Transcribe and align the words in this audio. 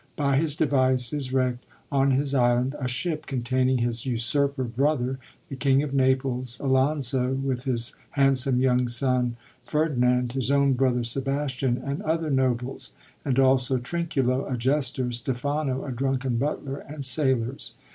By 0.15 0.37
his 0.37 0.55
device 0.55 1.13
is 1.13 1.31
wreckt 1.31 1.63
on 1.91 2.09
his 2.09 2.33
island 2.33 2.75
a 2.79 2.87
ship 2.87 3.27
containing 3.27 3.77
his 3.77 4.03
usurper 4.03 4.63
brother, 4.63 5.19
the 5.47 5.55
King 5.55 5.83
of 5.83 5.93
Naples, 5.93 6.59
Alonso, 6.59 7.33
with 7.33 7.65
his 7.65 7.95
handsome 8.09 8.59
young 8.59 8.87
son 8.87 9.35
Ferdinand, 9.63 10.31
his 10.31 10.49
own 10.49 10.73
brother 10.73 11.01
Sebas 11.03 11.55
tian, 11.55 11.77
and 11.77 12.01
other 12.01 12.31
nobles, 12.31 12.95
and 13.23 13.37
also 13.37 13.77
Trinculo 13.77 14.51
a 14.51 14.57
jester, 14.57 15.11
Stephano 15.11 15.85
a 15.85 15.91
drunken 15.91 16.37
butler, 16.37 16.77
and 16.79 17.05
sailors. 17.05 17.75